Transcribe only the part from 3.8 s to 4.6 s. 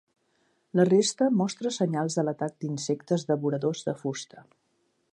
de fusta.